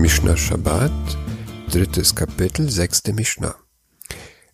[0.00, 0.90] Mishnah Shabbat,
[1.70, 3.54] drittes Kapitel, sechste Mishnah.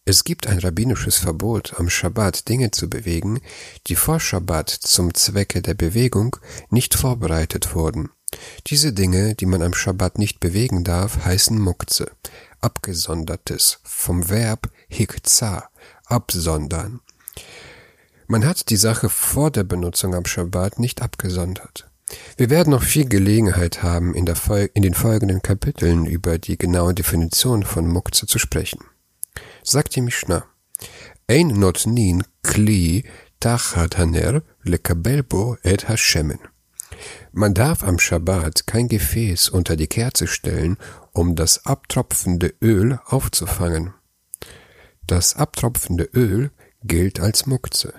[0.05, 3.41] Es gibt ein rabbinisches Verbot, am Shabbat Dinge zu bewegen,
[3.87, 6.37] die vor Shabbat zum Zwecke der Bewegung
[6.71, 8.11] nicht vorbereitet wurden.
[8.67, 12.11] Diese Dinge, die man am Shabbat nicht bewegen darf, heißen Mukze,
[12.61, 15.69] abgesondertes, vom Verb hikza,
[16.07, 16.99] absondern.
[18.27, 21.89] Man hat die Sache vor der Benutzung am Shabbat nicht abgesondert.
[22.37, 24.27] Wir werden noch viel Gelegenheit haben, in,
[24.75, 28.81] in, den folgenden Kapiteln über die genaue Definition von Mukze zu sprechen.
[29.63, 30.45] Sagt die Mishnah,
[31.27, 33.05] Ein notnin kli
[33.41, 36.39] tachat haner lekabel bo et hashemen.
[37.33, 40.77] Man darf am Schabbat kein Gefäß unter die Kerze stellen,
[41.13, 43.93] um das abtropfende Öl aufzufangen.
[45.07, 46.51] Das abtropfende Öl
[46.87, 47.95] gilt als Mukze.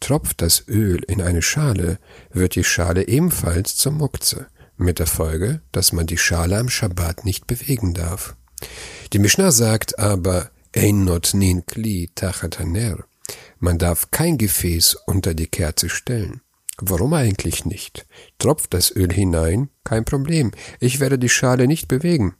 [0.00, 1.98] Tropft das Öl in eine Schale,
[2.30, 4.46] wird die Schale ebenfalls zur Mukze,
[4.76, 8.36] mit der Folge, dass man die Schale am Schabbat nicht bewegen darf.
[9.12, 13.04] Die Mishnah sagt aber, Ein not nin kli tachataner.
[13.58, 16.40] Man darf kein Gefäß unter die Kerze stellen.
[16.78, 18.06] Warum eigentlich nicht?
[18.38, 19.68] Tropft das Öl hinein?
[19.84, 20.52] Kein Problem.
[20.80, 22.34] Ich werde die Schale nicht bewegen.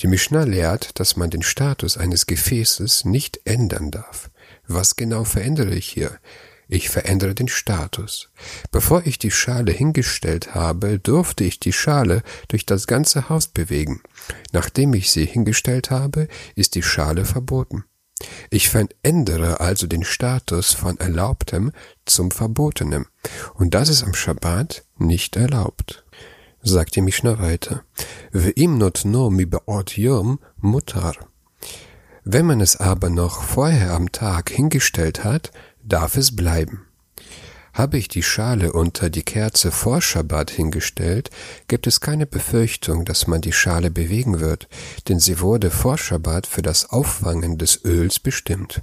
[0.00, 4.30] Die Mishnah lehrt, dass man den Status eines Gefäßes nicht ändern darf.
[4.72, 6.20] Was genau verändere ich hier?
[6.68, 8.30] Ich verändere den Status.
[8.70, 14.00] Bevor ich die Schale hingestellt habe, durfte ich die Schale durch das ganze Haus bewegen.
[14.52, 17.82] Nachdem ich sie hingestellt habe, ist die Schale verboten.
[18.48, 21.72] Ich verändere also den Status von Erlaubtem
[22.04, 23.06] zum Verbotenem.
[23.54, 26.04] Und das ist am Schabbat nicht erlaubt.
[26.62, 27.82] Sagt die Mishnah weiter.
[30.58, 31.29] Mutar.
[32.24, 36.86] Wenn man es aber noch vorher am Tag hingestellt hat, darf es bleiben.
[37.72, 41.30] Habe ich die Schale unter die Kerze vor Schabbat hingestellt,
[41.68, 44.68] gibt es keine Befürchtung, dass man die Schale bewegen wird,
[45.08, 48.82] denn sie wurde vor Schabbat für das Auffangen des Öls bestimmt.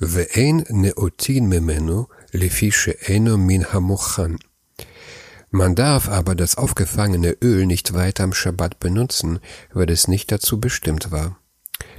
[0.00, 4.38] Ve'ein neotin memenu lefische eno min hamuchan.
[5.50, 9.40] Man darf aber das aufgefangene Öl nicht weiter am Schabbat benutzen,
[9.72, 11.38] weil es nicht dazu bestimmt war.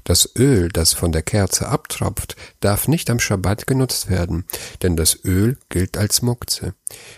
[0.04, 4.46] Das Öl, das von der Kerze abtropft, darf nicht am Schabbat genutzt werden,
[4.82, 6.74] denn das Öl gilt als Mukze.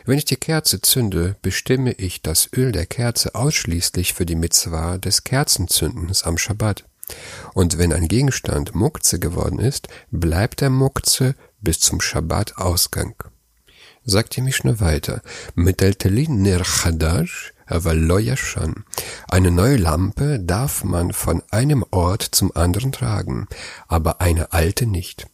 [0.06, 4.97] Wenn ich die Kerze zünde, bestimme ich das Öl der Kerze ausschließlich für die Mitzwa
[4.97, 6.86] des Kerzenzündens am Schabbat.
[7.53, 13.16] Und wenn ein Gegenstand Mukze geworden ist, bleibt er Mukze bis zum Schabbat-Ausgang.
[14.03, 15.22] Sagt die Mischne weiter.
[19.29, 23.47] Eine neue Lampe darf man von einem Ort zum anderen tragen,
[23.88, 25.28] aber eine alte nicht.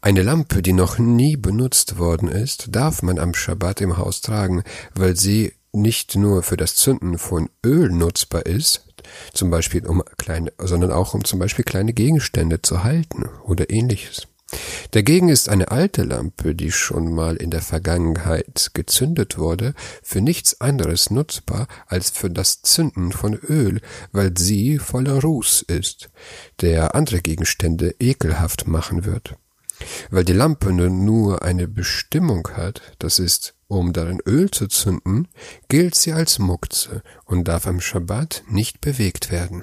[0.00, 4.62] Eine Lampe, die noch nie benutzt worden ist, darf man am Schabbat im Haus tragen,
[4.94, 8.86] weil sie nicht nur für das Zünden von Öl nutzbar ist,
[9.32, 14.28] zum Beispiel um kleine, sondern auch um zum Beispiel kleine Gegenstände zu halten oder ähnliches.
[14.90, 20.60] Dagegen ist eine alte Lampe, die schon mal in der Vergangenheit gezündet wurde, für nichts
[20.60, 23.80] anderes nutzbar als für das Zünden von Öl,
[24.10, 26.10] weil sie voller Ruß ist,
[26.60, 29.36] der andere Gegenstände ekelhaft machen wird.
[30.10, 35.28] Weil die Lampe nur eine Bestimmung hat, das ist, um darin Öl zu zünden,
[35.68, 39.62] gilt sie als Mukze und darf am Schabbat nicht bewegt werden.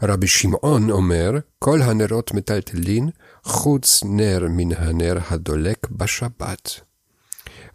[0.00, 3.12] Rabbi Shimon Omer, Kol Hanerot Metaltelin,
[3.44, 6.86] Chutz ner min haner hadolek bashabbat.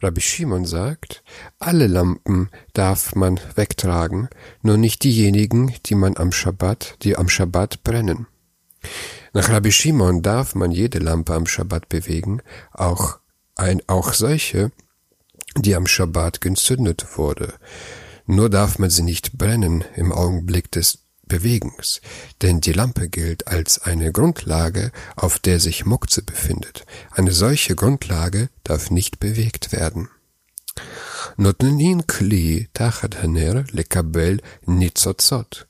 [0.01, 1.23] Rabbi Shimon sagt,
[1.59, 4.29] alle Lampen darf man wegtragen,
[4.63, 8.25] nur nicht diejenigen, die man am Schabbat, die am Schabbat brennen.
[9.33, 12.41] Nach Rabbi Shimon darf man jede Lampe am Schabbat bewegen,
[12.71, 13.19] auch
[13.55, 14.71] ein, auch solche,
[15.55, 17.53] die am Schabbat gezündet wurde.
[18.25, 22.00] Nur darf man sie nicht brennen im Augenblick des Bewegens,
[22.42, 26.84] denn die Lampe gilt als eine Grundlage, auf der sich Mukze befindet.
[27.10, 30.08] Eine solche Grundlage darf nicht bewegt werden.
[31.38, 34.38] נותנין כלי תחת הנר לקבל
[34.68, 35.64] ניצוצות,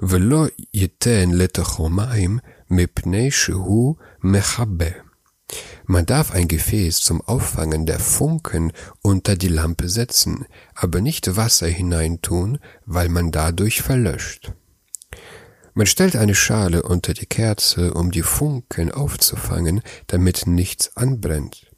[0.00, 2.38] ולא ייתן לתוכו מים
[2.70, 4.90] מפני שהוא מכבה.
[5.88, 8.72] Man darf ein Gefäß zum Auffangen der Funken
[9.02, 10.46] unter die Lampe setzen,
[10.76, 14.52] aber nicht Wasser hineintun, weil man dadurch verlöscht.
[15.77, 21.69] Man stellt eine Schale unter die Kerze, um die Funken aufzufangen, damit nichts anbrennt.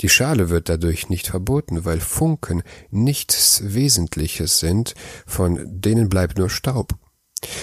[0.00, 4.94] Die Schale wird dadurch nicht verboten, weil Funken nichts Wesentliches sind,
[5.26, 6.94] von denen bleibt nur Staub.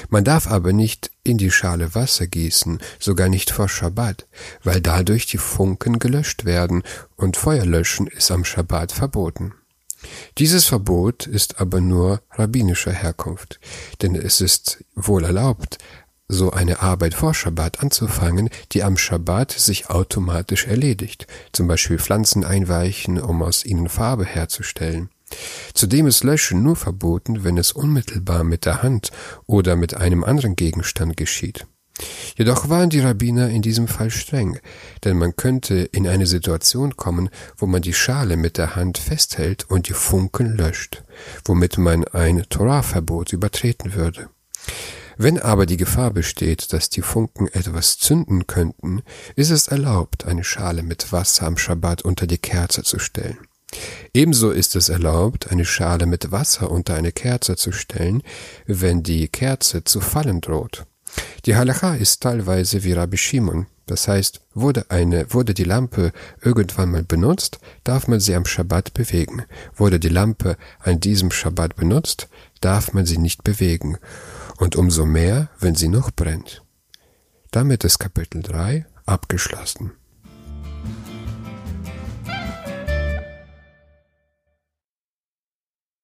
[0.09, 4.27] Man darf aber nicht in die Schale Wasser gießen, sogar nicht vor Schabbat,
[4.63, 6.83] weil dadurch die Funken gelöscht werden
[7.15, 9.55] und Feuerlöschen ist am Schabbat verboten.
[10.37, 13.59] Dieses Verbot ist aber nur rabbinischer Herkunft,
[14.01, 15.77] denn es ist wohl erlaubt,
[16.27, 22.43] so eine Arbeit vor Schabbat anzufangen, die am Schabbat sich automatisch erledigt, zum Beispiel Pflanzen
[22.43, 25.09] einweichen, um aus ihnen Farbe herzustellen.
[25.73, 29.11] Zudem ist Löschen nur verboten, wenn es unmittelbar mit der Hand
[29.45, 31.65] oder mit einem anderen Gegenstand geschieht.
[32.37, 34.59] Jedoch waren die Rabbiner in diesem Fall streng,
[35.03, 39.69] denn man könnte in eine Situation kommen, wo man die Schale mit der Hand festhält
[39.69, 41.03] und die Funken löscht,
[41.45, 44.29] womit man ein Torahverbot übertreten würde.
[45.17, 49.03] Wenn aber die Gefahr besteht, dass die Funken etwas zünden könnten,
[49.35, 53.37] ist es erlaubt, eine Schale mit Wasser am Schabbat unter die Kerze zu stellen.
[54.13, 58.23] Ebenso ist es erlaubt, eine Schale mit Wasser unter eine Kerze zu stellen,
[58.65, 60.85] wenn die Kerze zu fallen droht.
[61.45, 63.67] Die Halacha ist teilweise wie Rabbi Shimon.
[63.85, 68.93] Das heißt, wurde eine, wurde die Lampe irgendwann mal benutzt, darf man sie am Schabbat
[68.93, 69.43] bewegen.
[69.75, 72.29] Wurde die Lampe an diesem Schabbat benutzt,
[72.61, 73.97] darf man sie nicht bewegen.
[74.57, 76.63] Und umso mehr, wenn sie noch brennt.
[77.51, 79.91] Damit ist Kapitel 3 abgeschlossen.